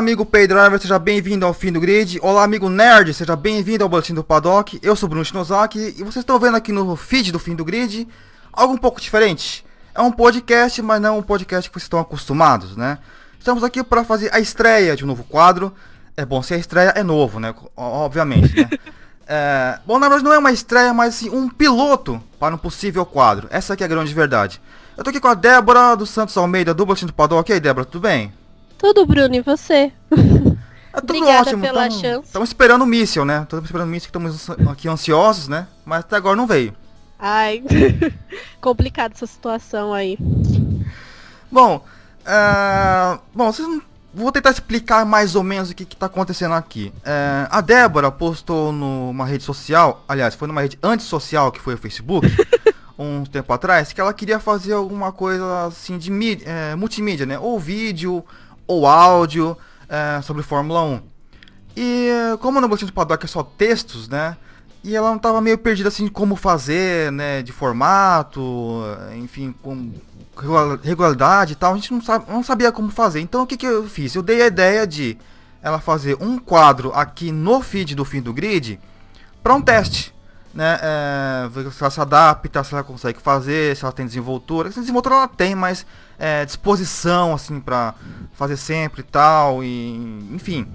[0.00, 2.18] Amigo Paydriver, seja bem-vindo ao fim do grid.
[2.22, 4.80] Olá, amigo Nerd, seja bem-vindo ao Boletim do Paddock.
[4.82, 8.08] Eu sou Bruno Shinozaki e vocês estão vendo aqui no feed do fim do grid
[8.50, 9.62] algo um pouco diferente.
[9.94, 12.96] É um podcast, mas não um podcast que vocês estão acostumados, né?
[13.38, 15.70] Estamos aqui para fazer a estreia de um novo quadro.
[16.16, 17.54] É bom, se a estreia é novo, né?
[17.76, 18.70] Obviamente, né?
[19.32, 23.06] É, bom, na verdade não é uma estreia, mas sim um piloto para um possível
[23.06, 23.46] quadro.
[23.48, 24.60] Essa aqui é a grande verdade.
[24.96, 27.48] Eu tô aqui com a Débora dos Santos Almeida, do Boletim do Paddock.
[27.48, 28.32] E aí, Débora, tudo bem?
[28.80, 29.92] Tudo, Bruno, e você?
[30.92, 31.62] É tudo Obrigada ótimo.
[31.62, 32.26] pela tamo, chance.
[32.26, 33.42] Estamos esperando o míssil, né?
[33.42, 35.68] Estamos esperando o míssil, estamos aqui ansiosos, né?
[35.84, 36.74] Mas até agora não veio.
[37.18, 37.62] Ai,
[38.58, 40.18] complicada essa situação aí.
[41.52, 41.84] Bom,
[42.24, 46.92] uh, bom, vocês não Vou tentar explicar mais ou menos o que está acontecendo aqui.
[47.04, 51.78] É, a Débora postou numa rede social, aliás, foi numa rede antissocial, que foi o
[51.78, 52.26] Facebook,
[52.98, 57.38] um tempo atrás, que ela queria fazer alguma coisa assim de mídia, é, multimídia, né?
[57.38, 58.24] Ou vídeo,
[58.70, 59.56] ou áudio,
[59.88, 61.02] é, sobre Fórmula 1.
[61.76, 62.08] E
[62.40, 64.36] como no boletim do Paddock é só textos, né?
[64.84, 67.42] E ela não estava meio perdida assim de como fazer, né?
[67.42, 68.82] De formato,
[69.16, 69.92] enfim, com
[70.82, 73.20] regularidade e tal, a gente não, sabe, não sabia como fazer.
[73.20, 74.14] Então o que, que eu fiz?
[74.14, 75.18] Eu dei a ideia de
[75.60, 78.78] ela fazer um quadro aqui no feed do fim do grid
[79.42, 80.14] para um teste.
[80.52, 84.68] Né, é, se ela se adapta, se ela consegue fazer, se ela tem desenvoltura.
[84.68, 85.86] Essa desenvoltura ela tem, mas
[86.18, 87.94] é, disposição assim para
[88.32, 89.62] fazer sempre e tal.
[89.62, 89.94] E,
[90.32, 90.66] enfim,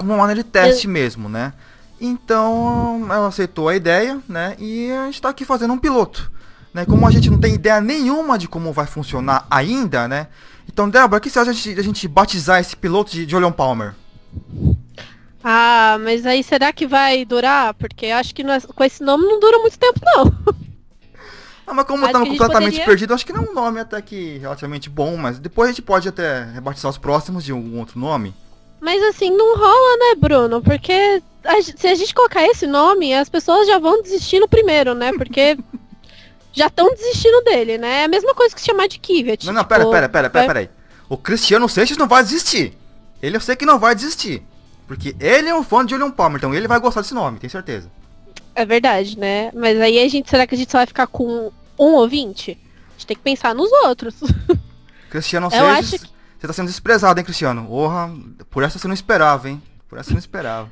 [0.00, 0.92] uma maneira de teste eu...
[0.92, 1.52] mesmo, né?
[2.00, 4.56] Então ela aceitou a ideia, né?
[4.58, 6.32] E a gente está aqui fazendo um piloto.
[6.72, 6.86] Né?
[6.86, 10.28] Como a gente não tem ideia nenhuma de como vai funcionar ainda, né?
[10.72, 13.92] Então, Débora, o que você acha de a gente batizar esse piloto de Julian Palmer?
[15.42, 17.74] Ah, mas aí será que vai durar?
[17.74, 20.60] Porque acho que é, com esse nome não dura muito tempo, não.
[21.66, 22.84] Ah, mas como estamos completamente poderia...
[22.84, 25.82] perdido, acho que não é um nome até que relativamente bom, mas depois a gente
[25.82, 28.34] pode até rebatizar os próximos de algum outro nome.
[28.80, 30.60] Mas assim, não rola, né, Bruno?
[30.60, 34.94] Porque a, se a gente colocar esse nome, as pessoas já vão desistir no primeiro,
[34.94, 35.12] né?
[35.12, 35.56] Porque
[36.52, 38.00] já estão desistindo dele, né?
[38.00, 39.46] É a mesma coisa que se chamar de Kivet.
[39.46, 40.70] Não, não, pera, tipo, pera, pera, pera, pera aí.
[41.08, 42.76] O Cristiano Seixas não vai desistir.
[43.22, 44.42] Ele eu sei que não vai desistir.
[44.90, 47.48] Porque ele é um fã de Julian Palmer, então ele vai gostar desse nome, tenho
[47.48, 47.88] certeza.
[48.56, 49.52] É verdade, né?
[49.54, 52.58] Mas aí a gente, será que a gente só vai ficar com um ouvinte?
[52.88, 54.16] A gente tem que pensar nos outros.
[55.08, 56.10] Cristiano Seixas, que...
[56.40, 57.66] você tá sendo desprezado, hein, Cristiano?
[57.66, 58.12] Porra,
[58.50, 59.62] por essa você não esperava, hein?
[59.88, 60.68] Por essa você não esperava.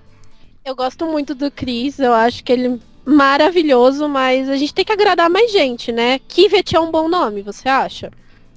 [0.64, 4.92] Eu gosto muito do Cris, eu acho que ele maravilhoso, mas a gente tem que
[4.92, 6.18] agradar mais gente, né?
[6.18, 8.10] Kivet é um bom nome, você acha?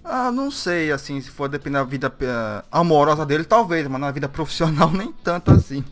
[0.04, 4.12] Ah, não sei, assim, se for depender da vida uh, amorosa dele, talvez, mas na
[4.12, 5.84] vida profissional nem tanto assim.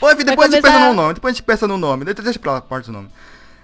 [0.00, 2.38] Bom, enfim, depois a gente pensa no nome, depois a gente pensa no nome, deixa
[2.38, 3.08] pra lá, parte do nome.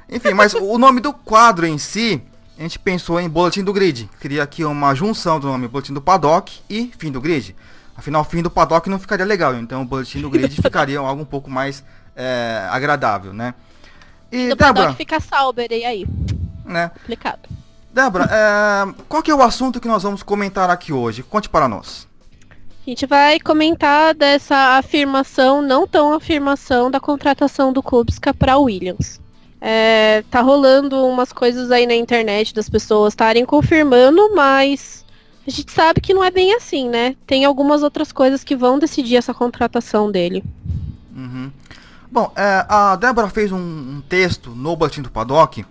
[0.09, 2.23] Enfim, mas o nome do quadro em si,
[2.59, 4.09] a gente pensou em Boletim do Grid.
[4.21, 7.55] Queria aqui uma junção do nome Boletim do Paddock e Fim do Grid.
[7.97, 11.27] Afinal, Fim do Paddock não ficaria legal, então o Boletim do Grid ficaria algo um
[11.27, 11.85] pouco mais
[12.17, 13.55] é, agradável, né?
[14.33, 16.07] E, do Débora, fica Sauber, e aí?
[16.65, 16.91] Né?
[17.01, 17.49] Complicado.
[17.93, 21.23] Débora, é, qual que é o assunto que nós vamos comentar aqui hoje?
[21.23, 22.09] Conte para nós.
[22.87, 29.21] A gente vai comentar dessa afirmação, não tão afirmação, da contratação do Kubica para Williams.
[29.61, 35.05] É, tá rolando umas coisas aí na internet das pessoas estarem confirmando, mas
[35.47, 37.15] a gente sabe que não é bem assim, né?
[37.27, 40.43] Tem algumas outras coisas que vão decidir essa contratação dele.
[41.15, 41.51] Uhum.
[42.11, 45.65] Bom, é, a Débora fez um, um, texto no Boletim do Paddock.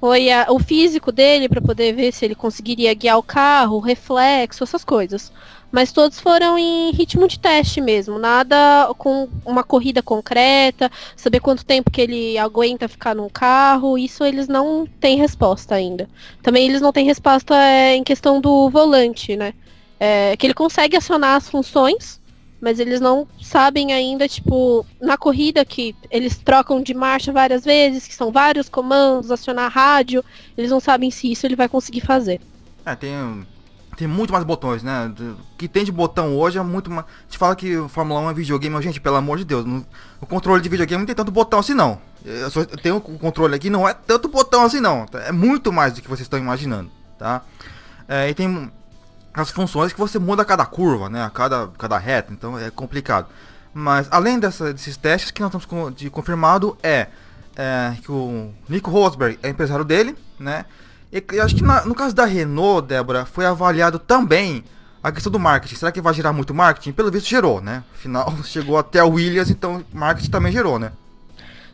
[0.00, 4.62] foi a, o físico dele para poder ver se ele conseguiria guiar o carro, reflexo,
[4.62, 5.32] essas coisas.
[5.72, 11.64] Mas todos foram em ritmo de teste mesmo, nada com uma corrida concreta, saber quanto
[11.64, 16.08] tempo que ele aguenta ficar num carro, isso eles não têm resposta ainda.
[16.40, 19.54] Também eles não têm resposta é, em questão do volante, né?
[19.98, 22.20] É, que ele consegue acionar as funções,
[22.60, 28.06] mas eles não sabem ainda, tipo, na corrida que eles trocam de marcha várias vezes,
[28.06, 30.24] que são vários comandos, acionar rádio,
[30.56, 32.40] eles não sabem se isso ele vai conseguir fazer.
[32.84, 33.12] É, tem,
[33.96, 35.12] tem muito mais botões, né?
[35.18, 37.06] O que tem de botão hoje é muito mais.
[37.06, 39.64] A gente fala que Fórmula 1 é videogame, gente, pelo amor de Deus,
[40.20, 41.98] o controle de videogame não tem tanto botão assim não.
[42.24, 45.06] Eu, só, eu tenho o controle aqui, não é tanto botão assim não.
[45.24, 47.42] É muito mais do que vocês estão imaginando, tá?
[48.08, 48.70] É, e tem
[49.36, 51.22] as funções que você muda a cada curva, né?
[51.22, 53.28] A cada, cada reta, então é complicado.
[53.74, 57.08] Mas além dessa, desses testes que nós estamos de confirmado é,
[57.54, 60.64] é, que o Nico Rosberg é empresário dele, né?
[61.12, 64.64] E acho que na, no caso da Renault, Débora, foi avaliado também
[65.02, 65.76] a questão do marketing.
[65.76, 66.92] Será que vai gerar muito marketing?
[66.92, 67.84] Pelo visto gerou, né?
[67.94, 70.92] Afinal, chegou até a Williams, então marketing também gerou, né?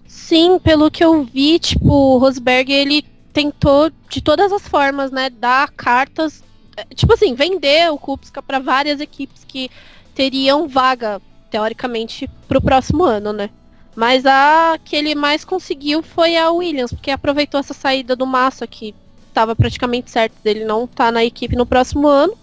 [0.05, 5.31] Sim, pelo que eu vi, tipo, o Rosberg, ele tentou de todas as formas, né,
[5.31, 6.43] dar cartas
[6.95, 9.71] tipo assim, vender o Kupska para várias equipes que
[10.15, 11.21] teriam vaga,
[11.51, 13.51] teoricamente, para o próximo ano, né?
[13.95, 18.67] Mas a que ele mais conseguiu foi a Williams, porque aproveitou essa saída do Massa,
[18.67, 18.95] que
[19.29, 22.35] estava praticamente certo dele não estar tá na equipe no próximo ano.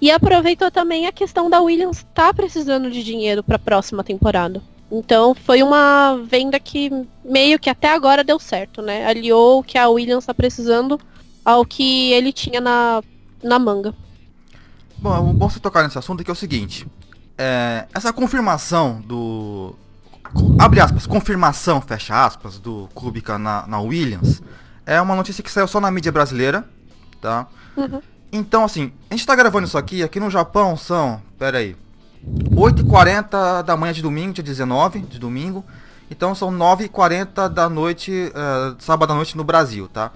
[0.00, 4.02] E aproveitou também a questão da Williams estar tá precisando de dinheiro para a próxima
[4.02, 4.62] temporada.
[4.90, 6.90] Então foi uma venda que
[7.24, 9.06] meio que até agora deu certo, né?
[9.06, 10.98] Aliou o que a Williams está precisando
[11.44, 13.02] ao que ele tinha na
[13.42, 13.94] na manga.
[14.98, 16.86] Bom, é bom você tocar nesse assunto que é o seguinte.
[17.38, 19.74] É, essa confirmação do.
[20.58, 24.42] Abre aspas, confirmação, fecha aspas, do Kubica na, na Williams.
[24.86, 26.68] É uma notícia que saiu só na mídia brasileira,
[27.20, 27.46] tá?
[27.76, 28.00] Uhum.
[28.32, 31.74] Então, assim, a gente tá gravando isso aqui, aqui no Japão são, pera aí,
[32.24, 35.64] 8h40 da manhã de domingo, dia 19 de domingo.
[36.10, 40.10] Então são 9h40 da noite, uh, sábado à noite no Brasil, tá?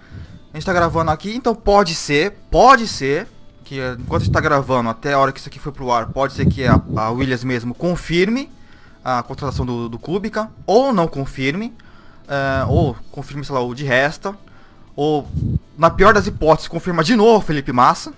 [0.55, 3.27] A gente tá gravando aqui, então pode ser, pode ser,
[3.65, 6.07] que enquanto a gente tá gravando, até a hora que isso aqui foi pro ar,
[6.07, 8.49] pode ser que a, a Williams mesmo confirme
[9.05, 11.75] a contratação do, do Kubica, ou não confirme,
[12.29, 14.33] é, ou confirme, sei lá, o de resta,
[14.95, 15.27] ou,
[15.77, 18.15] na pior das hipóteses, confirma de novo Felipe Massa.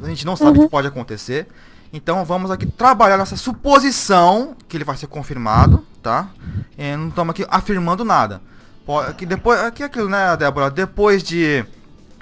[0.00, 0.64] A gente não sabe uhum.
[0.64, 1.48] o que pode acontecer.
[1.92, 6.30] Então vamos aqui trabalhar nessa suposição que ele vai ser confirmado, tá?
[6.78, 8.40] E não estamos aqui afirmando nada.
[9.18, 10.70] Que depois, aqui é aquilo, né, Débora?
[10.70, 11.64] Depois de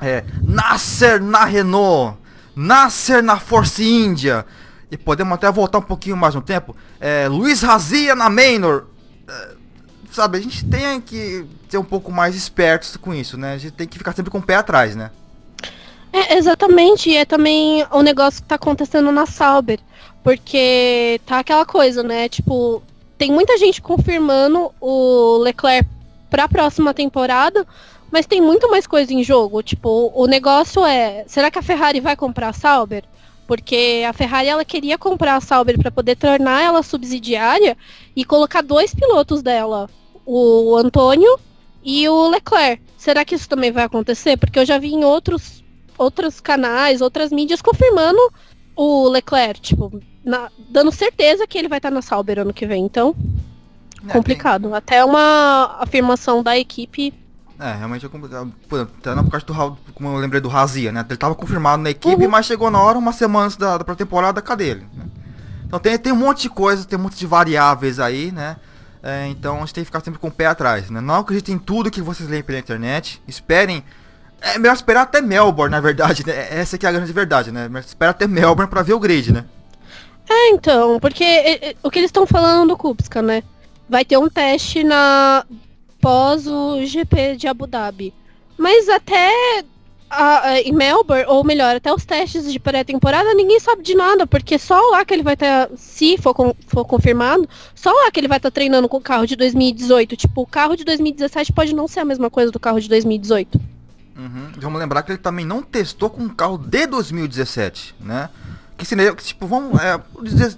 [0.01, 2.17] é, nascer na Renault,
[2.55, 4.45] nascer na Force India,
[4.91, 8.87] e podemos até voltar um pouquinho mais no tempo, é, Luiz Razia na Manor,
[9.29, 9.49] é,
[10.11, 13.53] sabe, a gente tem que ser um pouco mais espertos com isso, né?
[13.55, 15.11] A gente tem que ficar sempre com o pé atrás, né?
[16.13, 19.79] É, exatamente, é também o negócio que tá acontecendo na Sauber,
[20.25, 22.29] porque tá aquela coisa, né?
[22.29, 22.83] Tipo,
[23.19, 25.89] tem muita gente confirmando o Leclerc
[26.31, 27.67] para a próxima temporada,
[28.11, 29.63] mas tem muito mais coisa em jogo.
[29.63, 33.05] Tipo, o negócio é, será que a Ferrari vai comprar a Sauber?
[33.47, 37.77] Porque a Ferrari ela queria comprar a Sauber para poder tornar ela subsidiária
[38.15, 39.89] e colocar dois pilotos dela,
[40.27, 41.39] o Antônio
[41.83, 42.83] e o Leclerc.
[42.97, 44.37] Será que isso também vai acontecer?
[44.37, 45.65] Porque eu já vi em outros
[45.97, 48.21] outros canais, outras mídias confirmando
[48.77, 52.85] o Leclerc, tipo, na, dando certeza que ele vai estar na Sauber ano que vem.
[52.85, 53.17] Então,
[54.07, 54.73] é, complicado.
[54.73, 57.13] Até uma afirmação da equipe
[57.61, 58.53] é, realmente é complicado.
[58.99, 59.55] Até na parte do
[59.93, 61.05] como eu lembrei do Razia, né?
[61.09, 62.31] Ele tava confirmado na equipe, uhum.
[62.31, 64.87] mas chegou na hora, uma semana antes da, da pré-temporada, cadê ele?
[64.95, 65.05] Né?
[65.67, 68.57] Então tem, tem um monte de coisa, tem um monte de variáveis aí, né?
[69.03, 71.01] É, então a gente tem que ficar sempre com o pé atrás, né?
[71.01, 73.21] Não acreditem em tudo que vocês leem pela internet.
[73.27, 73.83] Esperem.
[74.41, 76.47] É melhor esperar até Melbourne, na verdade, né?
[76.57, 77.69] Essa aqui é a grande verdade, né?
[77.69, 79.45] Mas espera até Melbourne pra ver o grid, né?
[80.31, 83.43] É, então, porque o que eles estão falando do Kupska, né?
[83.89, 85.45] Vai ter um teste na
[86.01, 88.15] pós o GP de Abu Dhabi.
[88.57, 89.65] Mas até
[90.11, 94.27] a, a, em Melbourne, ou melhor, até os testes de pré-temporada, ninguém sabe de nada,
[94.27, 98.11] porque só lá que ele vai estar, tá, se for, com, for confirmado, só lá
[98.11, 100.17] que ele vai estar tá treinando com o carro de 2018.
[100.17, 103.61] Tipo, o carro de 2017 pode não ser a mesma coisa do carro de 2018.
[104.19, 104.53] Uhum.
[104.57, 108.31] Vamos lembrar que ele também não testou com um carro de 2017, né?
[108.77, 110.01] Que seria, tipo, vamos, é,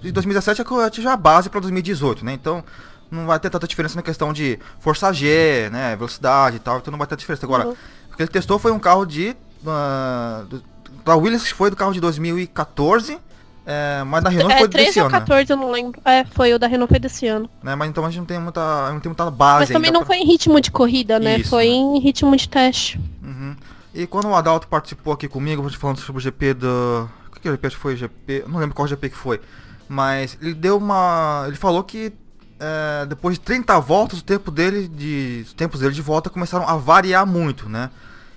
[0.01, 2.33] de 2017 é já a base para 2018, né?
[2.33, 2.65] Então,
[3.11, 6.91] não vai ter tanta diferença na questão de força G, né, velocidade e tal, então
[6.91, 7.45] não vai ter diferença.
[7.45, 7.77] Agora, uhum.
[8.13, 10.63] o que ele testou foi um carro de uh, do,
[11.05, 13.19] da Williams que foi do carro de 2014,
[13.67, 15.55] é, mas da Renault é, foi 13 desse ou 14, né?
[15.55, 16.01] eu não lembro.
[16.05, 17.49] É, foi o da Renault foi desse ano.
[17.63, 19.61] Né, mas então a gente não tem muita, não tem muita base.
[19.61, 20.09] Mas também não pra...
[20.09, 21.39] foi em ritmo de corrida, né?
[21.39, 21.75] Isso, foi né?
[21.75, 23.01] em ritmo de teste.
[23.23, 23.55] Uhum.
[23.95, 27.09] E quando o Adalto participou aqui comigo, falando sobre o GP do.
[27.37, 27.97] O que o GP foi?
[27.97, 28.45] GP.
[28.47, 29.41] Não lembro qual GP que foi.
[29.89, 31.45] Mas ele deu uma.
[31.47, 32.13] Ele falou que
[32.61, 36.69] é, depois de 30 voltas, o tempo dele de, os tempos dele de volta começaram
[36.69, 37.91] a variar muito, né?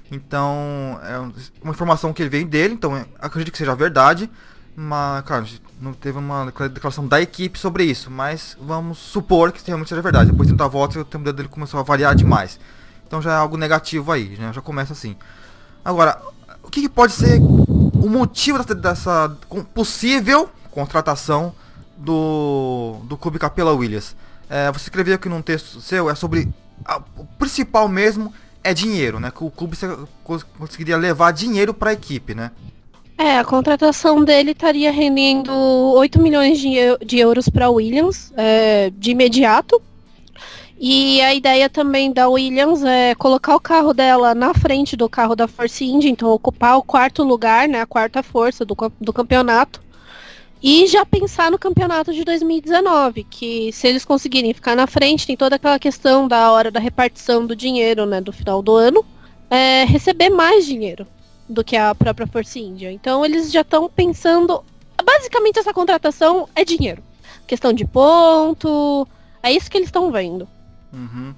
[0.09, 1.19] Então, é
[1.61, 4.29] uma informação que vem dele, então acredito que seja verdade.
[4.75, 5.45] Mas, claro,
[5.79, 10.31] não teve uma declaração da equipe sobre isso, mas vamos supor que realmente seja verdade.
[10.31, 12.59] Depois de 30 votos, o tempo dele começou a variar demais.
[13.05, 14.51] Então já é algo negativo aí, né?
[14.53, 15.15] já começa assim.
[15.85, 16.19] Agora,
[16.63, 19.37] o que, que pode ser o motivo dessa, dessa
[19.73, 21.53] possível contratação
[21.97, 24.15] do, do clube Capela Williams?
[24.49, 26.49] É, você escreveu aqui num texto seu, é sobre.
[26.85, 28.33] A, o principal mesmo
[28.63, 29.31] é dinheiro, né?
[29.31, 29.77] Que o clube
[30.57, 32.51] conseguiria levar dinheiro para a equipe, né?
[33.17, 39.11] É, a contratação dele estaria rendendo 8 milhões de, de euros para Williams é, de
[39.11, 39.81] imediato.
[40.79, 45.35] E a ideia também da Williams é colocar o carro dela na frente do carro
[45.35, 49.81] da Force India, então ocupar o quarto lugar, né, a quarta força do, do campeonato.
[50.63, 55.35] E já pensar no campeonato de 2019, que se eles conseguirem ficar na frente, tem
[55.35, 59.03] toda aquela questão da hora da repartição do dinheiro, né, do final do ano,
[59.49, 61.05] é, receber mais dinheiro
[61.49, 62.89] do que a própria Force India.
[62.89, 64.63] Então eles já estão pensando.
[65.03, 67.03] Basicamente essa contratação é dinheiro.
[67.45, 69.05] Questão de ponto.
[69.43, 70.47] É isso que eles estão vendo.
[70.93, 71.35] Uhum.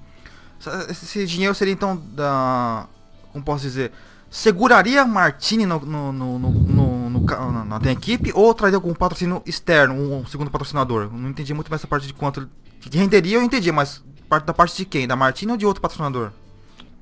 [0.88, 2.88] Esse dinheiro seria então da.
[3.34, 3.92] Como posso dizer?
[4.36, 9.94] Seguraria a Martini no, no, no, no, na, na equipe ou traria algum patrocínio externo,
[9.94, 11.10] um, segundo patrocinador?
[11.10, 12.50] Não entendi muito mais essa parte de quanto.
[12.92, 14.04] Renderia eu entendi, mas
[14.46, 15.08] da parte de quem?
[15.08, 16.32] Da Martini ou de outro patrocinador?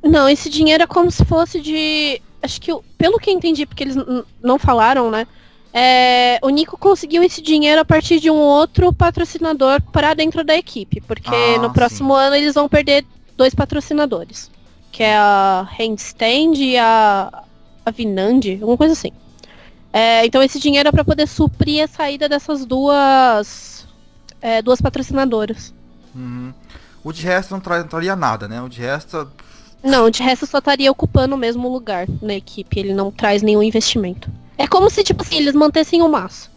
[0.03, 2.21] Não, esse dinheiro é como se fosse de.
[2.39, 3.95] Acho que, pelo que eu entendi, porque eles
[4.39, 5.25] não falaram, né?
[5.73, 10.55] É, o Nico conseguiu esse dinheiro a partir de um outro patrocinador para dentro da
[10.55, 12.21] equipe, porque ah, no próximo sim.
[12.21, 13.03] ano eles vão perder
[13.35, 14.51] dois patrocinadores,
[14.93, 17.43] que é a Handstand e a,
[17.83, 19.11] a Vinandi, alguma coisa assim.
[19.91, 23.87] É, então esse dinheiro é para poder suprir a saída dessas duas
[24.39, 25.73] é, duas patrocinadoras.
[26.15, 26.53] Uhum.
[27.03, 28.61] O de resto não, tra traria nada, né?
[28.61, 29.27] O de resto
[29.83, 32.79] não, de resto só estaria ocupando o mesmo lugar na equipe.
[32.79, 34.31] Ele não traz nenhum investimento.
[34.57, 36.49] É como se, tipo assim, eles mantessem o Massa.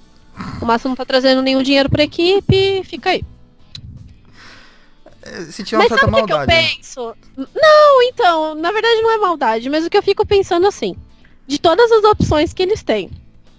[0.61, 3.25] O Massa não tá trazendo nenhum dinheiro pra equipe, fica aí.
[5.33, 6.47] É, se tiver uma mas certa sabe o que, eu né?
[6.47, 7.17] penso?
[7.37, 10.97] Não, então, na verdade não é maldade, mas o que eu fico pensando assim,
[11.47, 13.11] de todas as opções que eles têm,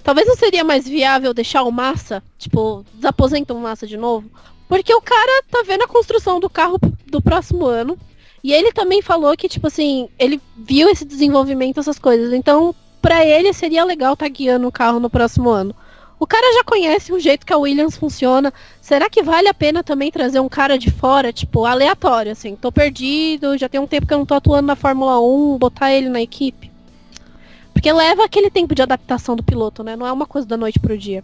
[0.03, 4.29] talvez não seria mais viável deixar o Massa, tipo, desaposenta o Massa de novo?
[4.67, 7.97] Porque o cara tá vendo a construção do carro do próximo ano,
[8.43, 12.31] e ele também falou que, tipo assim, ele viu esse desenvolvimento, essas coisas.
[12.31, 15.75] Então, para ele seria legal estar tá guiando o carro no próximo ano.
[16.19, 18.51] O cara já conhece o jeito que a Williams funciona.
[18.81, 22.55] Será que vale a pena também trazer um cara de fora, tipo, aleatório, assim?
[22.55, 25.91] Tô perdido, já tem um tempo que eu não tô atuando na Fórmula 1, botar
[25.91, 26.71] ele na equipe.
[27.71, 29.95] Porque leva aquele tempo de adaptação do piloto, né?
[29.95, 31.23] Não é uma coisa da noite pro dia.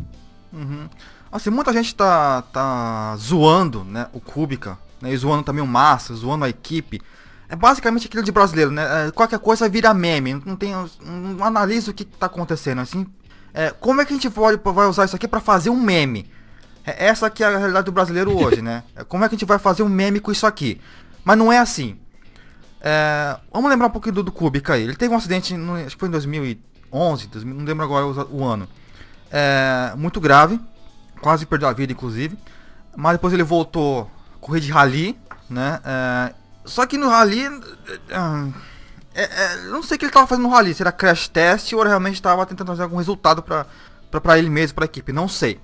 [0.51, 0.88] Uhum.
[1.31, 6.13] Assim, muita gente tá, tá zoando, né, o Kubica né, e zoando também o Massa,
[6.13, 7.01] zoando a equipe.
[7.50, 9.07] É basicamente aquilo de brasileiro, né?
[9.07, 13.05] É, qualquer coisa vira meme, não tem, não analisa o que está acontecendo, assim.
[13.53, 16.29] É, como é que a gente pode, vai usar isso aqui para fazer um meme?
[16.86, 18.83] É, essa aqui é a realidade do brasileiro hoje, né?
[18.95, 20.81] É, como é que a gente vai fazer um meme com isso aqui?
[21.24, 21.98] Mas não é assim.
[22.81, 24.83] É, vamos lembrar um pouquinho do, do Kubica aí.
[24.83, 28.39] Ele teve um acidente, no, acho que foi em 2011, 2000, não lembro agora o,
[28.39, 28.67] o ano.
[29.31, 30.60] É, muito grave,
[31.22, 32.38] quase perdeu a vida, inclusive.
[32.95, 34.10] Mas depois ele voltou
[34.43, 35.17] correr de rally,
[35.50, 35.79] né?
[35.86, 36.33] É,
[36.65, 37.43] só que no rally.
[39.15, 41.72] É, é, não sei o que ele estava fazendo no rally, se era crash test
[41.74, 45.60] ou realmente estava tentando fazer algum resultado para ele mesmo, para a equipe, não sei.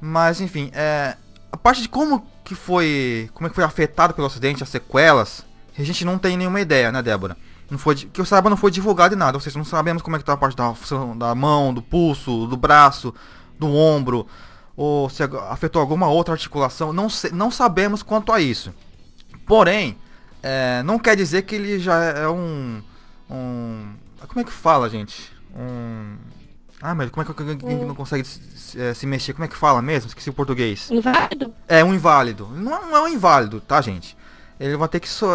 [0.00, 1.16] Mas enfim, é,
[1.50, 5.44] a parte de como que foi, como é que foi afetado pelo acidente, as sequelas,
[5.78, 7.36] a gente não tem nenhuma ideia, né, Débora?
[7.70, 10.16] Não foi, que eu saiba, não foi divulgado em nada, ou seja, não sabemos como
[10.16, 10.74] é que tá a parte da,
[11.16, 13.14] da mão, do pulso, do braço,
[13.58, 14.26] do ombro,
[14.76, 18.72] ou se afetou alguma outra articulação, não, não sabemos quanto a isso.
[19.46, 19.98] Porém,
[20.42, 22.82] é, não quer dizer que ele já é um,
[23.30, 23.92] um.
[24.26, 25.32] Como é que fala, gente?
[25.56, 26.16] Um.
[26.80, 29.32] Ah, mas como é que alguém não consegue se, é, se, mexer?
[29.32, 30.08] Como é que fala mesmo?
[30.08, 30.90] Esqueci o português.
[30.90, 31.52] Inválido?
[31.66, 32.48] É, um inválido.
[32.54, 34.16] Não, é, não é um inválido, tá, gente?
[34.60, 35.26] Ele vai ter que so,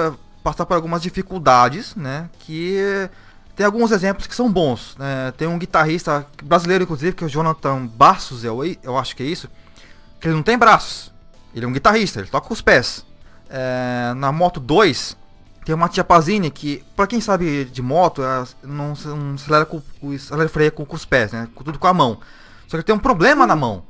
[0.41, 2.29] passar por algumas dificuldades, né?
[2.39, 3.09] Que
[3.55, 4.95] tem alguns exemplos que são bons.
[4.97, 5.33] Né?
[5.37, 9.25] Tem um guitarrista brasileiro, inclusive, que é o Jonathan Bassos, eu, eu acho que é
[9.25, 9.49] isso.
[10.19, 11.11] Que ele não tem braços.
[11.53, 13.05] Ele é um guitarrista, ele toca com os pés.
[13.55, 15.15] É, na Moto 2,
[15.63, 18.23] tem uma tia Pazini que, pra quem sabe de moto,
[18.63, 19.79] não, não acelera com,
[20.15, 21.47] acelera freia com, com, os pés, né?
[21.55, 22.19] Tudo com a mão.
[22.67, 23.83] Só que tem um problema na mão.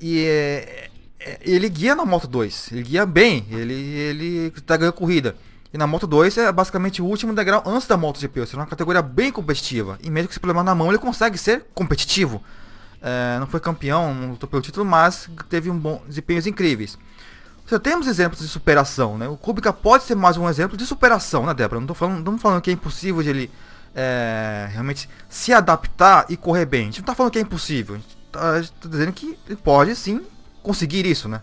[0.00, 2.72] E é, é, ele guia na Moto 2.
[2.72, 3.46] Ele guia bem.
[3.52, 5.36] Ele, ele tá ganhando corrida.
[5.72, 8.66] E na Moto 2 é basicamente o último degrau antes da MotoGP, ou seja, uma
[8.66, 10.00] categoria bem competitiva.
[10.02, 12.42] E mesmo que esse problema na mão, ele consegue ser competitivo.
[13.00, 16.98] É, não foi campeão, não lutou pelo título, mas teve um bom desempenhos incríveis.
[17.70, 19.28] Seja, temos exemplos de superação, né?
[19.28, 21.78] O Kubica pode ser mais um exemplo de superação, né, Débora?
[21.78, 23.50] Não estou falando, não falando que é impossível de ele
[23.94, 26.80] é, realmente se adaptar e correr bem.
[26.80, 28.00] A gente não está falando que é impossível.
[28.32, 30.20] tá, tá dizendo que pode sim
[30.64, 31.40] conseguir isso, né?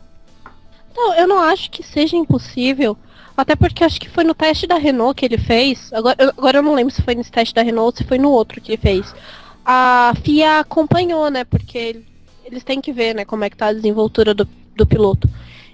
[0.94, 2.98] Não, eu não acho que seja impossível.
[3.38, 5.94] Até porque acho que foi no teste da Renault que ele fez.
[5.94, 8.18] Agora, eu, agora eu não lembro se foi nesse teste da Renault ou se foi
[8.18, 9.16] no outro que ele fez.
[9.64, 11.46] A FIA acompanhou, né?
[11.46, 12.04] Porque
[12.44, 15.30] eles têm que ver, né, como é que tá a desenvoltura do, do piloto.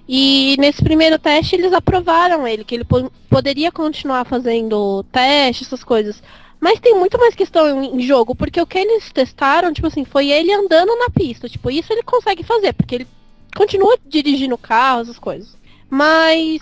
[0.08, 5.84] E nesse primeiro teste eles aprovaram ele, que ele po poderia continuar fazendo teste, essas
[5.84, 6.22] coisas.
[6.60, 10.30] Mas tem muito mais questão em, jogo, porque o que eles testaram, tipo assim, foi
[10.30, 11.50] ele andando na pista.
[11.50, 13.08] Tipo, isso ele consegue fazer, porque ele
[13.56, 15.58] continua dirigindo carro, essas coisas.
[15.90, 16.62] Mas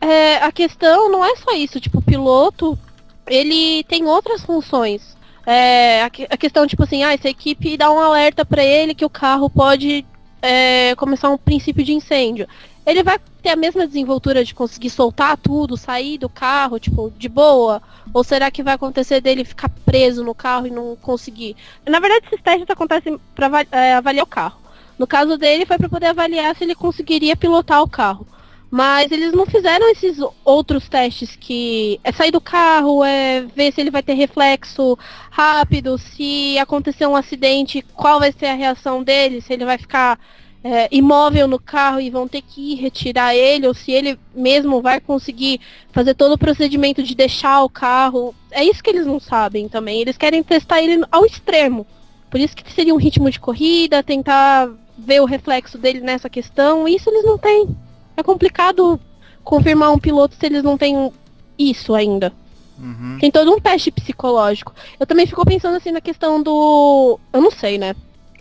[0.00, 2.78] é, a questão não é só isso, tipo, o piloto,
[3.26, 5.16] ele tem outras funções.
[5.46, 9.04] É, a, a, questão, tipo assim, ah, essa equipe dá um alerta para ele que
[9.04, 10.04] o carro pode
[10.46, 12.46] é, começar um princípio de incêndio.
[12.86, 17.28] Ele vai ter a mesma desenvoltura de conseguir soltar tudo, sair do carro, tipo, de
[17.28, 17.82] boa?
[18.14, 21.56] Ou será que vai acontecer dele ficar preso no carro e não conseguir?
[21.84, 24.60] Na verdade, esses testes acontecem para é, avaliar o carro.
[24.96, 28.26] No caso dele, foi para poder avaliar se ele conseguiria pilotar o carro.
[28.70, 33.80] Mas eles não fizeram esses outros testes que é sair do carro, é ver se
[33.80, 34.98] ele vai ter reflexo
[35.30, 40.18] rápido, se acontecer um acidente, qual vai ser a reação dele, se ele vai ficar
[40.64, 44.82] é, imóvel no carro e vão ter que ir retirar ele, ou se ele mesmo
[44.82, 45.60] vai conseguir
[45.92, 48.34] fazer todo o procedimento de deixar o carro.
[48.50, 50.00] É isso que eles não sabem também.
[50.00, 51.86] Eles querem testar ele ao extremo.
[52.28, 56.88] Por isso que seria um ritmo de corrida, tentar ver o reflexo dele nessa questão.
[56.88, 57.68] Isso eles não têm.
[58.16, 59.00] É complicado
[59.44, 61.12] confirmar um piloto se eles não têm
[61.58, 62.32] isso ainda.
[62.78, 63.18] Uhum.
[63.20, 64.74] Tem todo um teste psicológico.
[64.98, 67.18] Eu também fico pensando assim na questão do.
[67.32, 67.94] Eu não sei, né?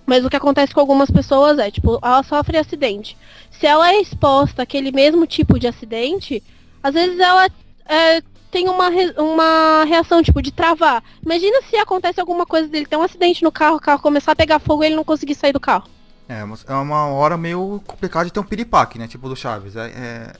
[0.05, 3.17] Mas o que acontece com algumas pessoas é, tipo, ela sofre acidente.
[3.49, 6.43] Se ela é exposta àquele mesmo tipo de acidente,
[6.83, 7.49] às vezes ela
[7.87, 9.13] é, tem uma, re...
[9.17, 11.03] uma reação, tipo, de travar.
[11.23, 14.35] Imagina se acontece alguma coisa dele, tem um acidente no carro, o carro começar a
[14.35, 15.89] pegar fogo e ele não conseguir sair do carro.
[16.27, 19.07] É, é uma hora meio complicada de ter um piripaque, né?
[19.07, 19.75] Tipo do Chaves.
[19.75, 19.85] É,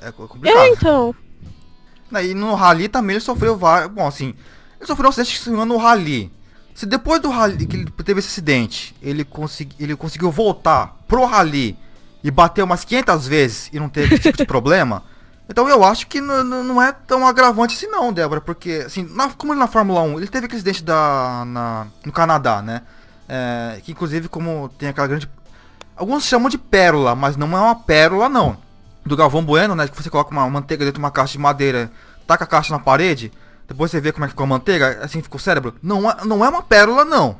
[0.02, 0.58] é, é complicado.
[0.58, 1.16] É, então.
[2.24, 3.92] E no Rally também ele sofreu vários.
[3.92, 4.34] Bom, assim,
[4.80, 6.32] ele sofreu um acidente no Rally.
[6.74, 11.26] Se depois do Rally que ele teve esse acidente, ele, consegui, ele conseguiu voltar pro
[11.26, 11.78] Rally
[12.24, 15.04] e bater umas 500 vezes e não teve esse tipo de problema,
[15.48, 19.54] então eu acho que não é tão agravante assim não, Débora, porque, assim, na, como
[19.54, 22.82] ele na Fórmula 1, ele teve aquele acidente da, na, no Canadá, né?
[23.28, 25.30] É, que inclusive como tem aquela grande
[25.96, 28.58] Alguns chamam de pérola, mas não é uma pérola não.
[29.06, 29.88] Do Galvão Bueno, né?
[29.88, 31.92] Que você coloca uma manteiga dentro de uma caixa de madeira,
[32.28, 33.32] taca a caixa na parede,
[33.68, 35.76] depois você vê como é que ficou a manteiga, assim ficou o cérebro.
[35.82, 37.38] Não é, não é uma pérola, não.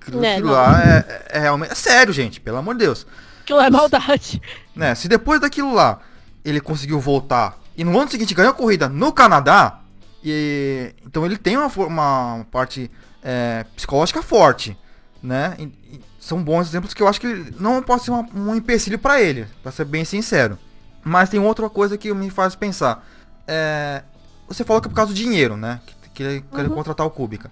[0.00, 1.72] Aquilo, é, aquilo lá é, é, realmente.
[1.72, 3.06] É sério, gente, pelo amor de Deus.
[3.42, 4.40] Aquilo é maldade.
[4.74, 5.98] Né, se depois daquilo lá
[6.42, 9.80] ele conseguiu voltar e no ano seguinte ganhou a corrida no Canadá,
[10.22, 12.90] e então ele tem uma, uma parte
[13.22, 14.76] é, psicológica forte,
[15.22, 15.56] né?
[15.58, 19.20] E, são bons exemplos que eu acho que não pode ser uma, um empecilho para
[19.20, 20.56] ele, para ser bem sincero.
[21.02, 23.04] Mas tem outra coisa que me faz pensar.
[23.44, 24.04] É,
[24.46, 25.80] você falou que é por causa do dinheiro, né?
[26.14, 26.74] Que, ele quer uhum.
[26.76, 27.50] contratar o Kubica.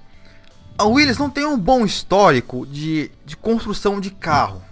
[0.79, 4.63] A Williams não tem um bom histórico de, de construção de carro.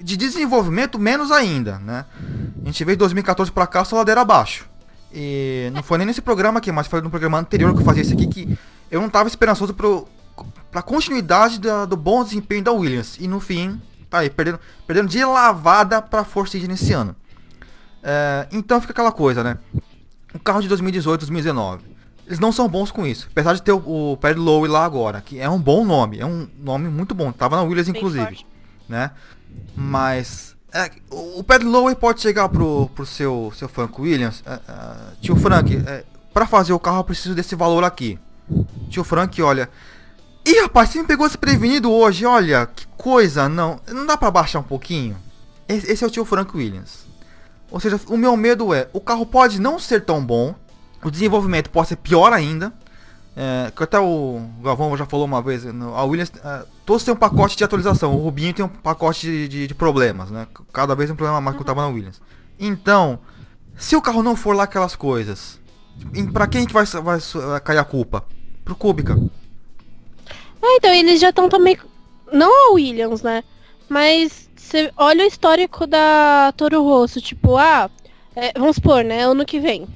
[0.00, 2.06] De desenvolvimento, menos ainda, né?
[2.60, 4.68] A gente veio de 2014 para cá, só ladeira abaixo.
[5.14, 8.02] E não foi nem nesse programa aqui, mas foi no programa anterior que eu fazia
[8.02, 8.58] isso aqui que
[8.90, 10.08] eu não tava esperançoso pro,
[10.70, 13.16] para continuidade da, do bom desempenho da Williams.
[13.18, 17.14] E no fim, tá aí, perdendo, perdendo de lavada para Force India nesse ano.
[18.02, 19.58] É, então fica aquela coisa, né?
[20.34, 21.84] O carro de 2018, 2019.
[22.26, 23.26] Eles não são bons com isso.
[23.30, 26.26] Apesar de ter o, o Paddy Lowe lá agora, que é um bom nome, é
[26.26, 27.32] um nome muito bom.
[27.32, 28.44] Tava na Williams inclusive,
[28.86, 29.12] né?
[29.74, 34.96] Mas é, o Paddy Lowe pode chegar pro, pro seu seu Frank Williams, é, é
[35.22, 38.18] tio Frank, é, para fazer o carro eu preciso desse valor aqui.
[38.90, 39.70] Tio Frank, olha,
[40.48, 43.78] Ih, rapaz, você me pegou desprevenido hoje, olha, que coisa, não.
[43.86, 45.14] Não dá para baixar um pouquinho?
[45.68, 47.06] Esse é o tio Frank Williams.
[47.70, 50.54] Ou seja, o meu medo é, o carro pode não ser tão bom,
[51.04, 52.72] o desenvolvimento pode ser pior ainda.
[53.36, 57.16] É, que até o Galvão já falou uma vez, a Williams, é, todos têm um
[57.18, 60.48] pacote de atualização, o Rubinho tem um pacote de, de, de problemas, né?
[60.72, 62.22] Cada vez um problema mais que eu tava na Williams.
[62.58, 63.18] Então,
[63.76, 65.60] se o carro não for lá aquelas coisas,
[66.32, 68.24] para quem que vai, vai, vai cair a culpa?
[68.64, 69.14] Pro Kubica.
[70.62, 71.76] É, então eles já estão também.
[72.32, 73.42] Não a Williams, né?
[73.88, 77.90] Mas você olha o histórico da Toro Rosso, tipo, ah,
[78.36, 79.22] é, vamos supor, né?
[79.22, 79.86] Ano que vem.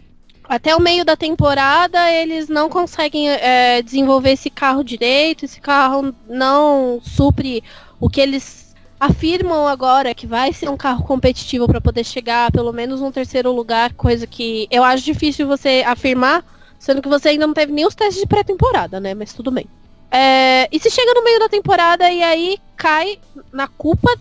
[0.48, 6.14] Até o meio da temporada eles não conseguem é, desenvolver esse carro direito, esse carro
[6.28, 7.62] não supre
[8.00, 12.72] o que eles afirmam agora que vai ser um carro competitivo para poder chegar pelo
[12.72, 16.44] menos no terceiro lugar, coisa que eu acho difícil você afirmar,
[16.78, 19.14] sendo que você ainda não teve nem os testes de pré-temporada, né?
[19.14, 19.66] Mas tudo bem.
[20.14, 23.18] É, e se chega no meio da temporada e aí cai
[23.50, 24.14] na culpa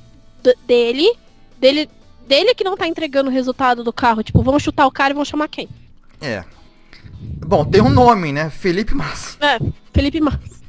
[0.66, 1.14] dele,
[1.60, 1.90] dele,
[2.26, 4.24] dele que não tá entregando o resultado do carro.
[4.24, 5.68] Tipo, vão chutar o cara e vão chamar quem?
[6.22, 6.46] É.
[7.46, 8.50] Bom, tem um nome, né?
[8.50, 9.38] Felipe Massa.
[9.42, 9.60] É,
[9.94, 10.62] Felipe Massa.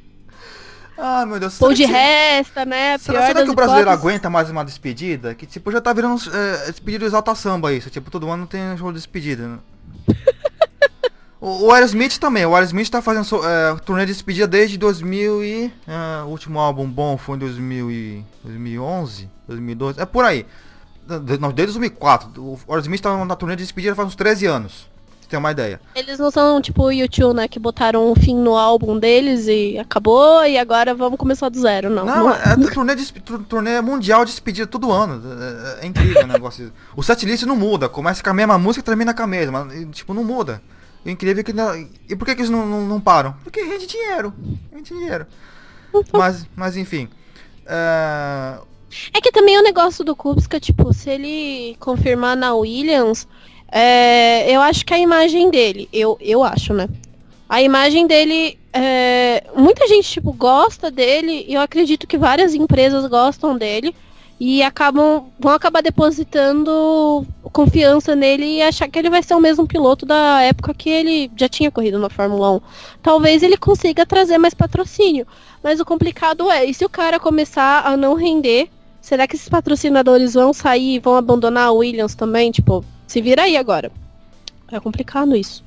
[0.99, 1.61] Ah, meu Deus.
[1.63, 1.91] Ou de que...
[1.91, 2.99] resta, né?
[2.99, 4.05] Será, será que o brasileiro hipóteses...
[4.05, 5.35] aguenta mais uma despedida?
[5.35, 7.91] Que tipo, já tá virando é, despedida exalta samba isso.
[7.91, 9.59] Tipo, todo ano tem um show de despedida, né?
[11.43, 12.47] O, o Aerosmith também.
[12.47, 15.73] O Aerosmith tá fazendo é, turnê de despedida desde 2000 e...
[15.89, 20.01] É, o último álbum bom foi em 2000 e, 2011, 2012.
[20.01, 20.47] É por aí.
[21.41, 22.41] Não, desde 2004.
[22.41, 24.93] O Aerosmith tá na turnê de despedida faz uns 13 anos
[25.33, 25.81] ter uma ideia.
[25.95, 27.49] Eles não são tipo o YouTube, né?
[27.49, 31.89] Que botaram um fim no álbum deles e acabou e agora vamos começar do zero,
[31.89, 32.05] não.
[32.05, 32.35] Não, não.
[32.35, 33.13] é, é turnê, de,
[33.49, 35.23] turnê mundial de despedida todo ano.
[35.81, 36.73] É, é incrível o negócio.
[36.95, 37.89] O setlist não muda.
[37.89, 39.67] Começa com a mesma música e termina com a mesma.
[39.91, 40.63] Tipo, não muda.
[41.05, 41.53] O incrível é que.
[42.09, 43.35] E por que, que eles não, não, não param?
[43.43, 44.33] Porque rende dinheiro.
[44.73, 45.27] Rende dinheiro.
[45.93, 46.03] Uhum.
[46.13, 47.09] Mas, mas enfim.
[47.67, 48.59] É...
[49.13, 53.27] é que também o negócio do Kubica, tipo, se ele confirmar na Williams,
[53.71, 56.89] é, eu acho que a imagem dele, eu, eu acho, né?
[57.49, 63.07] A imagem dele, é, muita gente, tipo, gosta dele, e eu acredito que várias empresas
[63.07, 63.95] gostam dele,
[64.45, 69.69] e acabam, vão acabar depositando confiança nele e achar que ele vai ser o mesmo
[69.69, 72.61] piloto da época que ele já tinha corrido na Fórmula 1.
[73.01, 75.29] Talvez ele consiga trazer mais patrocínio,
[75.63, 78.69] mas o complicado é, e se o cara começar a não render,
[79.01, 82.51] será que esses patrocinadores vão sair e vão abandonar a Williams também?
[82.51, 83.93] Tipo, se vira aí agora.
[84.73, 85.63] É complicado isso.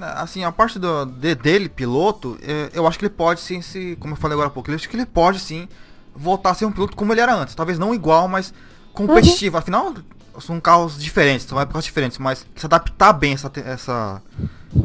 [0.00, 3.96] Assim, a parte do, de, dele, piloto, é, eu acho que ele pode sim, se,
[3.98, 5.66] como eu falei agora há pouco, eu acho que ele pode sim
[6.14, 7.54] voltar a ser um piloto como ele era antes.
[7.54, 8.52] Talvez não igual, mas
[8.92, 9.56] competitivo.
[9.56, 9.60] Uhum.
[9.60, 9.94] Afinal,
[10.40, 14.22] são carros diferentes, são épocas diferentes, mas se adaptar bem essa, essa,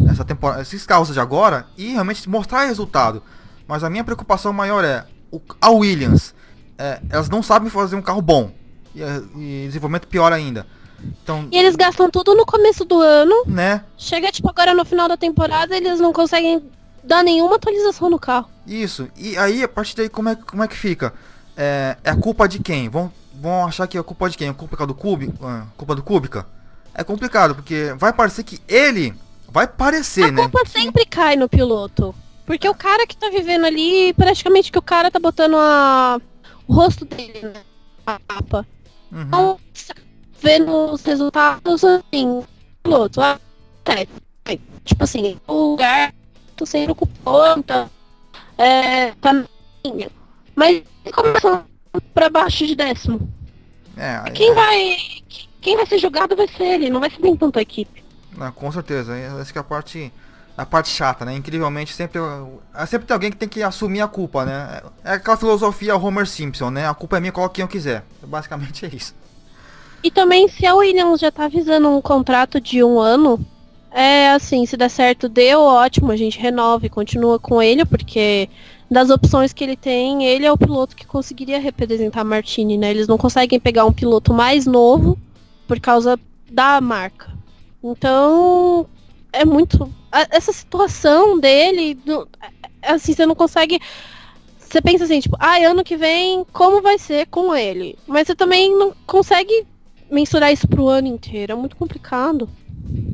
[0.09, 3.21] essa temporada, esses carros de agora e realmente mostrar resultado.
[3.67, 6.33] Mas a minha preocupação maior é o, a Williams.
[6.77, 8.51] É, elas não sabem fazer um carro bom.
[8.93, 10.65] E, e desenvolvimento pior ainda.
[11.03, 13.43] Então, e eles gastam tudo no começo do ano.
[13.45, 13.83] Né?
[13.97, 16.63] Chega, tipo, agora no final da temporada, eles não conseguem
[17.05, 18.49] dar nenhuma atualização no carro.
[18.67, 19.07] Isso.
[19.15, 21.13] E aí, a partir daí, como é, como é que fica?
[21.55, 22.89] É, é a culpa de quem?
[22.89, 24.49] Vão, vão achar que é a culpa de quem?
[24.49, 24.97] A culpa é do
[25.41, 26.45] ah, culpa do Kubica?
[26.93, 29.13] É complicado, porque vai parecer que ele...
[29.49, 30.41] Vai parecer, a né?
[30.41, 32.13] A culpa sempre cai no piloto.
[32.45, 36.19] Porque o cara que tá vivendo ali, praticamente que o cara tá botando a...
[36.67, 38.19] o rosto dele na né?
[38.27, 38.67] capa.
[39.11, 39.21] Uhum.
[39.21, 39.59] Então,
[40.41, 42.43] vendo os resultados assim,
[42.83, 43.39] piloto, ah,
[43.85, 44.07] é,
[44.51, 46.13] é, tipo assim, o lugar
[46.55, 47.89] tô sendo ocupado, então,
[48.57, 49.43] é, tá.
[50.55, 51.63] Mas começou
[52.13, 53.29] pra baixo de décimo.
[53.97, 54.53] É, quem é.
[54.53, 54.97] vai.
[55.61, 58.03] Quem vai ser jogado vai ser ele, não vai ser nem tanto a equipe.
[58.37, 60.11] Não, com certeza, essa que é a parte.
[60.57, 61.35] A parte chata, né?
[61.35, 62.17] Incrivelmente sempre.
[62.87, 64.81] Sempre tem alguém que tem que assumir a culpa, né?
[65.03, 66.87] É aquela filosofia Homer Simpson, né?
[66.87, 68.05] A culpa é minha, coloque quem eu quiser.
[68.23, 69.13] Basicamente é isso.
[70.01, 73.45] E também, se a Williams já tá avisando um contrato de um ano,
[73.97, 78.49] é assim, se der certo, deu, ótimo, a gente renova e continua com ele, porque
[78.91, 82.91] das opções que ele tem, ele é o piloto que conseguiria representar Martini, né?
[82.91, 85.17] Eles não conseguem pegar um piloto mais novo
[85.65, 86.19] por causa
[86.51, 87.31] da marca.
[87.81, 88.85] Então,
[89.31, 89.89] é muito.
[90.29, 91.97] Essa situação dele,
[92.81, 93.79] é, assim, você não consegue.
[94.59, 97.97] Você pensa assim, tipo, ah, ano que vem, como vai ser com ele?
[98.05, 99.65] Mas você também não consegue
[100.11, 101.53] mensurar isso pro ano inteiro.
[101.53, 102.49] É muito complicado.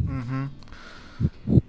[0.09, 0.49] Uhum.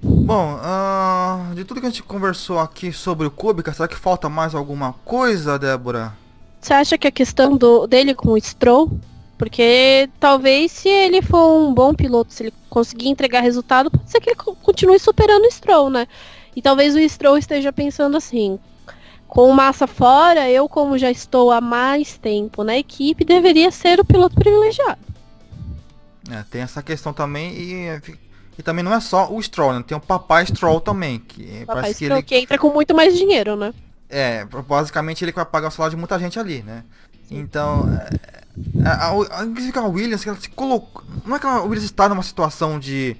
[0.02, 4.28] Bom, uh, de tudo que a gente conversou aqui sobre o Kubica, será que falta
[4.28, 6.14] mais alguma coisa, Débora?
[6.60, 8.90] Você acha que a questão do, dele com o Stroll?
[9.36, 14.20] Porque talvez se ele for um bom piloto, se ele conseguir entregar resultado, pode ser
[14.20, 16.06] que ele continue superando o Stroll, né?
[16.54, 18.58] E talvez o Stroll esteja pensando assim,
[19.26, 24.04] com massa fora, eu como já estou há mais tempo na equipe, deveria ser o
[24.04, 25.00] piloto privilegiado.
[26.30, 27.88] É, tem essa questão também e,
[28.58, 29.84] e também não é só o Stroll, né?
[29.86, 32.40] Tem o Papai Stroll também, que Papai parece Stroll que ele...
[32.40, 33.72] que entra com muito mais dinheiro, né?
[34.08, 36.84] É, basicamente ele vai pagar o salário de muita gente ali, né?
[37.30, 38.42] Então, é,
[38.86, 42.78] a, a, a Williams, ela se colocou, não é que a Williams está numa situação
[42.78, 43.16] de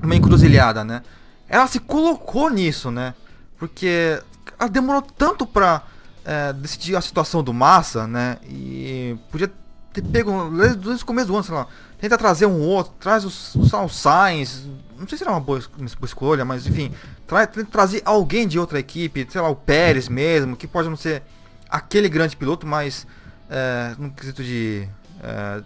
[0.00, 1.02] uma encruzilhada, né?
[1.48, 3.14] Ela se colocou nisso, né?
[3.58, 4.20] Porque
[4.58, 5.82] ela demorou tanto pra
[6.24, 8.38] é, decidir a situação do Massa, né?
[8.48, 9.50] E podia
[9.94, 11.66] ter pego desde o começo do ano, sei lá,
[11.98, 14.66] tenta trazer um outro, traz os, os, os Sainz,
[14.98, 16.92] não sei se era uma boa, boa escolha, mas enfim,
[17.26, 20.96] tra tenta trazer alguém de outra equipe, sei lá, o Pérez mesmo, que pode não
[20.96, 21.22] ser
[21.70, 23.06] aquele grande piloto, mas
[23.48, 24.88] é, no quesito de
[25.22, 25.62] é,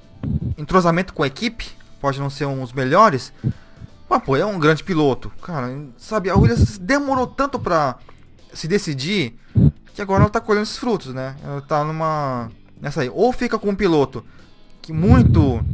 [0.58, 1.66] entrosamento com a equipe,
[2.00, 3.32] pode não ser um dos melhores,
[4.08, 7.96] mas pô, é um grande piloto, cara, sabe, a Williams demorou tanto pra
[8.52, 9.38] se decidir
[9.98, 11.34] que agora ela tá colhendo esses frutos, né?
[11.42, 12.52] Ela tá numa.
[12.80, 13.10] Nessa aí.
[13.12, 14.24] Ou fica com um piloto
[14.80, 15.64] que muito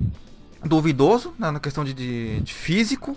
[0.64, 3.17] duvidoso né, na questão de, de, de, físico,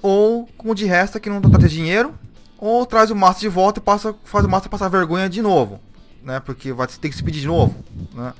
[0.00, 2.14] ou com o de resta que não tá tendo dinheiro,
[2.58, 5.80] ou traz o Massa de volta e passa, faz o Massa passar vergonha de novo,
[6.22, 6.40] né?
[6.40, 7.74] Porque vai ter que se pedir de novo,
[8.14, 8.32] né?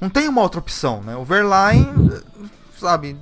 [0.00, 1.16] Não tem uma outra opção, né?
[1.16, 1.86] O Verline,
[2.76, 3.16] sabe?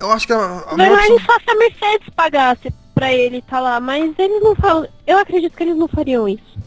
[0.00, 1.18] Eu acho que a, a Verline opção...
[1.20, 4.88] só se a Mercedes pagasse pra ele estar tá lá, mas eles não falam.
[5.06, 6.58] Eu acredito que eles não fariam isso.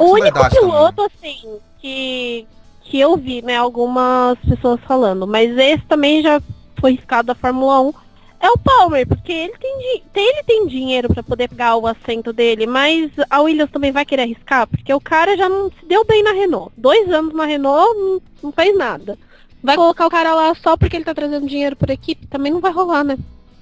[0.00, 1.36] O único piloto, também.
[1.36, 2.46] assim, que,
[2.88, 6.40] que eu vi, né, algumas pessoas falando, mas esse também já
[6.80, 7.92] foi riscado da Fórmula 1,
[8.40, 12.66] é o Palmer, porque ele tem, ele tem dinheiro para poder pegar o assento dele,
[12.66, 16.22] mas a Williams também vai querer arriscar, porque o cara já não se deu bem
[16.22, 16.72] na Renault.
[16.76, 19.18] Dois anos na Renault, não, não fez nada.
[19.62, 22.26] Vai colocar o cara lá só porque ele tá trazendo dinheiro por equipe?
[22.28, 23.18] Também não vai rolar, né?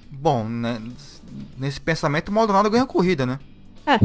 [0.09, 0.81] Bom, né,
[1.57, 3.39] nesse pensamento, o Maldonado ganha corrida, né?
[3.85, 3.97] É.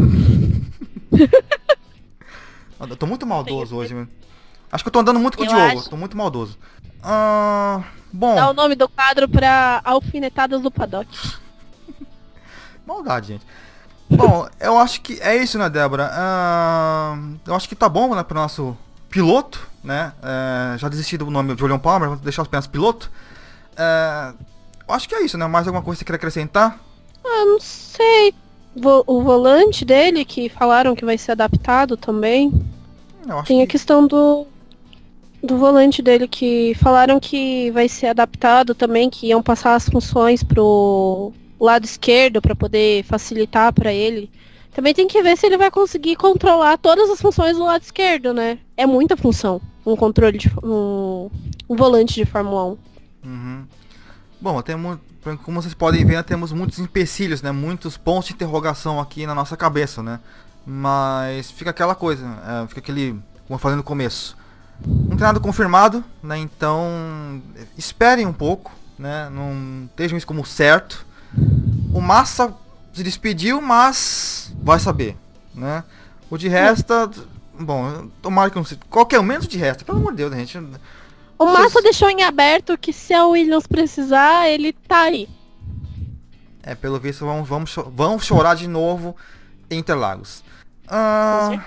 [2.80, 4.08] eu tô muito maldoso hoje, mano.
[4.72, 5.90] Acho que eu tô andando muito com eu o Diogo, acho...
[5.90, 6.58] tô muito maldoso.
[7.02, 8.34] Ah, bom.
[8.34, 11.08] Dá o nome do quadro pra Alfinetadas do Paddock.
[12.86, 13.46] Maldade, gente.
[14.08, 16.10] Bom, eu acho que é isso, né, Débora?
[16.10, 18.76] Uh, eu acho que tá bom, né, pro nosso
[19.10, 20.12] piloto, né?
[20.22, 23.10] Uh, já desisti do nome de Julian Palmer, vamos deixar apenas piloto.
[23.72, 24.36] Uh,
[24.88, 25.46] eu acho que é isso, né?
[25.46, 26.78] Mais alguma coisa que você quer acrescentar?
[27.24, 28.34] Ah, não sei.
[29.06, 32.50] O volante dele, que falaram que vai ser adaptado também.
[33.46, 33.62] Tem que...
[33.62, 34.46] a questão do,
[35.42, 40.42] do volante dele que falaram que vai ser adaptado também, que iam passar as funções
[40.42, 44.30] pro lado esquerdo para poder facilitar para ele.
[44.72, 48.32] Também tem que ver se ele vai conseguir controlar todas as funções do lado esquerdo,
[48.32, 48.58] né?
[48.76, 51.30] É muita função um controle de um,
[51.68, 52.78] um volante de Fórmula 1.
[53.24, 53.64] Uhum.
[54.40, 54.98] Bom, temos,
[55.44, 57.52] como vocês podem ver, temos muitos empecilhos, né?
[57.52, 60.20] Muitos pontos de interrogação aqui na nossa cabeça, né?
[60.64, 63.12] Mas fica aquela coisa, é, fica aquele,
[63.46, 64.36] como eu falei no começo,
[64.86, 66.38] não tem nada confirmado, né?
[66.38, 67.42] Então
[67.76, 69.28] esperem um pouco, né?
[69.30, 71.06] Não estejam isso como certo.
[71.92, 72.54] O Massa
[72.92, 75.16] se despediu, mas vai saber,
[75.54, 75.84] né?
[76.30, 77.10] O de resta,
[77.58, 78.76] bom, tomara que não se.
[78.88, 80.58] Qualquer um menos de resta, pelo amor de Deus, gente.
[81.38, 81.84] O Massa Vocês...
[81.84, 85.28] deixou em aberto que se a Williams precisar, ele tá aí.
[86.62, 89.16] É, pelo visto, vamos, vamos, vamos chorar de novo
[89.68, 90.44] em Interlagos.
[90.86, 91.60] Ah.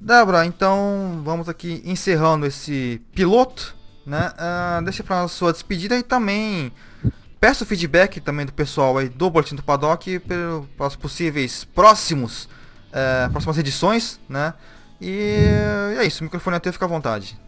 [0.00, 4.32] Débora, então vamos aqui encerrando esse piloto, né?
[4.32, 6.72] Uh, deixa para sua despedida e também
[7.38, 10.18] peço feedback também do pessoal aí do Boletim do Paddock
[10.76, 14.54] para os possíveis próximos, uh, próximas edições, né?
[14.98, 15.44] E
[15.98, 17.38] é isso, o microfone até fica à vontade.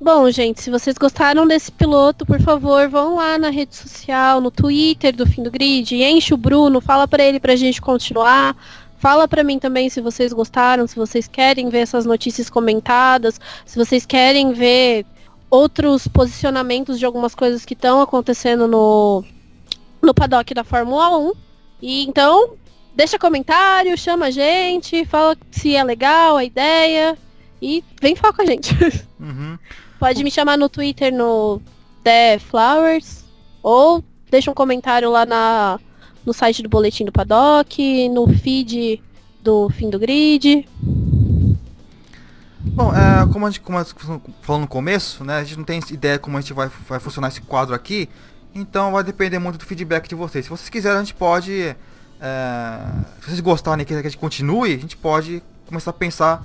[0.00, 4.50] Bom, gente, se vocês gostaram desse piloto, por favor, vão lá na rede social, no
[4.50, 8.54] Twitter do Fim do Grid, enche o Bruno, fala para ele para a gente continuar.
[8.98, 13.76] Fala para mim também se vocês gostaram, se vocês querem ver essas notícias comentadas, se
[13.76, 15.04] vocês querem ver
[15.50, 19.24] outros posicionamentos de algumas coisas que estão acontecendo no,
[20.02, 21.32] no paddock da Fórmula 1.
[21.82, 22.54] E então,
[22.94, 27.16] deixa comentário, chama a gente, fala se é legal a ideia
[27.60, 28.74] e vem falar com a gente.
[29.18, 29.58] Uhum.
[29.98, 31.58] Pode me chamar no Twitter no
[32.04, 33.24] The Flowers
[33.62, 35.80] ou deixa um comentário lá na
[36.26, 39.00] no site do Boletim do Paddock, no feed
[39.40, 40.68] do Fim do Grid.
[42.60, 43.78] Bom, é, como a gente como
[44.42, 47.28] falou no começo, né, a gente não tem ideia como a gente vai, vai funcionar
[47.28, 48.08] esse quadro aqui,
[48.52, 50.46] então vai depender muito do feedback de vocês.
[50.46, 51.76] Se vocês quiserem, a gente pode,
[52.20, 52.78] é,
[53.20, 56.44] se vocês gostarem que a gente continue, a gente pode começar a pensar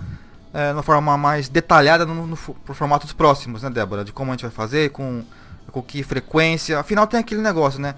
[0.53, 4.03] é, uma forma mais detalhada no, no, no formatos próximos, né, Débora?
[4.03, 5.23] De como a gente vai fazer, com,
[5.71, 6.79] com que frequência.
[6.79, 7.95] Afinal, tem aquele negócio, né?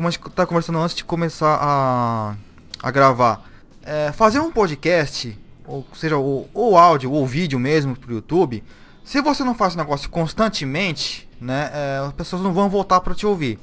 [0.00, 2.34] Como a gente tá conversando antes de começar a,
[2.82, 3.46] a gravar,
[3.82, 8.64] é, fazer um podcast, ou seja, ou, áudio ou vídeo mesmo pro YouTube,
[9.04, 13.14] se você não faz o negócio constantemente, né, é, as pessoas não vão voltar para
[13.14, 13.58] te ouvir.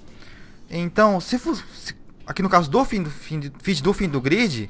[0.69, 1.95] Então, se, for, se,
[2.27, 4.69] aqui no caso do fim do fim do, feed do fim do grid,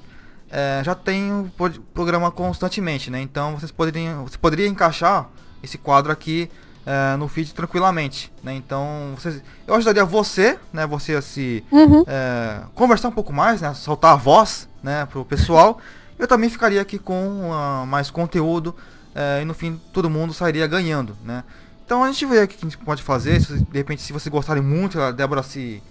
[0.50, 1.52] é, já tem o
[1.94, 3.20] programa constantemente, né?
[3.20, 5.30] Então vocês poderiam, você poderia encaixar
[5.62, 6.50] esse quadro aqui
[6.88, 8.56] é, no feed tranquilamente, né?
[8.56, 10.88] Então, você, eu ajudaria você, né?
[10.88, 12.06] Você a se uhum.
[12.08, 13.74] é, conversar um pouco mais, né?
[13.74, 15.06] Soltar a voz, né?
[15.08, 15.82] Pro pessoal.
[16.18, 18.74] eu também ficaria aqui com uh, mais conteúdo
[19.14, 21.44] é, e no fim todo mundo sairia ganhando, né?
[21.86, 23.42] Então a gente vê o que a gente pode fazer.
[23.42, 25.84] Se, de repente, se vocês gostarem muito, a Débora se,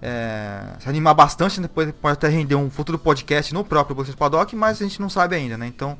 [0.00, 4.54] é, se animar bastante, depois pode até render um futuro podcast no próprio Bolsas Paddock,
[4.54, 5.66] mas a gente não sabe ainda, né?
[5.66, 5.98] Então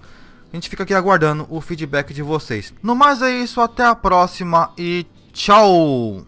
[0.54, 2.72] a gente fica aqui aguardando o feedback de vocês.
[2.80, 6.22] No mais é isso, até a próxima e tchau!